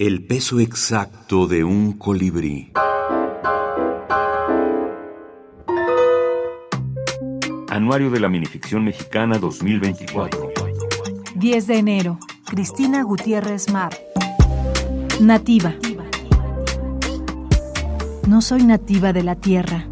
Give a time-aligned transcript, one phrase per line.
[0.00, 2.72] El peso exacto de un colibrí.
[7.68, 10.52] Anuario de la Minificción Mexicana 2024.
[11.34, 12.18] 10 de enero.
[12.46, 13.94] Cristina Gutiérrez Mar.
[15.20, 15.74] Nativa.
[18.26, 19.86] No soy nativa de la tierra.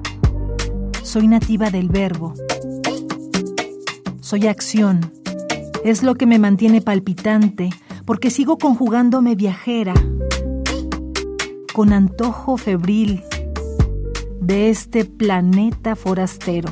[1.03, 2.33] Soy nativa del verbo.
[4.23, 5.13] Soy acción.
[5.85, 7.69] Es lo que me mantiene palpitante,
[8.09, 9.93] porque sigo conjugándome viajera,
[11.75, 13.23] con antojo febril
[14.41, 16.71] de este planeta forastero.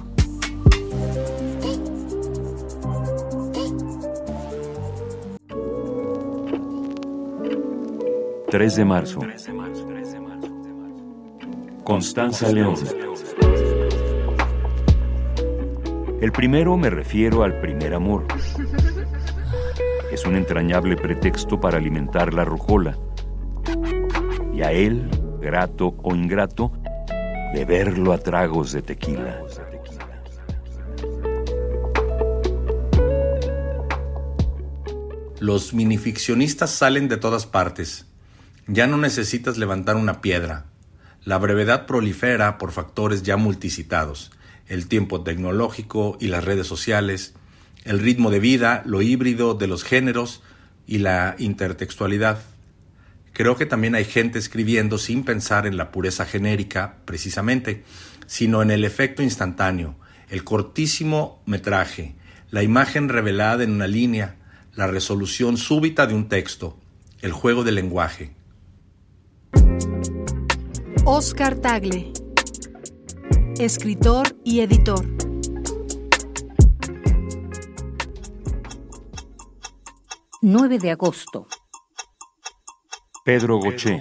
[8.48, 9.20] ...3 de marzo...
[11.84, 12.76] Constanza León.
[16.22, 18.24] El primero me refiero al primer amor.
[20.10, 22.96] Es un entrañable pretexto para alimentar la rojola.
[24.54, 25.08] Y a él,
[25.40, 26.72] grato o ingrato,
[27.52, 29.42] beberlo a tragos de tequila.
[35.38, 38.06] Los minificcionistas salen de todas partes.
[38.66, 40.66] Ya no necesitas levantar una piedra.
[41.24, 44.30] La brevedad prolifera por factores ya multicitados
[44.68, 47.34] el tiempo tecnológico y las redes sociales,
[47.86, 50.42] el ritmo de vida, lo híbrido de los géneros
[50.86, 52.38] y la intertextualidad.
[53.32, 57.84] Creo que también hay gente escribiendo sin pensar en la pureza genérica, precisamente,
[58.26, 59.96] sino en el efecto instantáneo,
[60.28, 62.14] el cortísimo metraje,
[62.50, 64.36] la imagen revelada en una línea,
[64.74, 66.78] la resolución súbita de un texto,
[67.20, 68.32] el juego del lenguaje.
[71.04, 72.12] Oscar Tagle
[73.58, 75.15] escritor y editor.
[80.48, 81.48] ...9 de agosto...
[83.24, 84.00] Pedro Goché.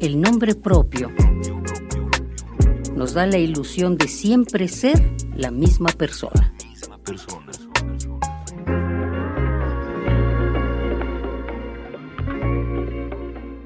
[0.00, 1.10] El nombre propio
[2.96, 6.54] nos da la ilusión de siempre ser la misma persona.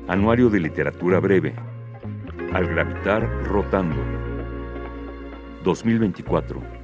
[0.09, 1.55] Anuario de Literatura Breve.
[2.53, 4.22] Al gravitar rotando.
[5.63, 6.83] 2024.